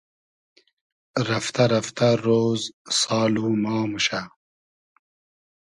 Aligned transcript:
رئفتۂ 1.27 1.63
رئفتۂ 1.73 2.09
رۉز 2.25 2.61
سال 2.99 3.33
و 3.43 3.45
ما 3.63 3.77
موشۂ 3.89 4.21